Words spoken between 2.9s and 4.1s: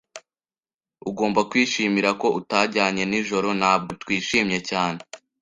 nijoro. Ntabwo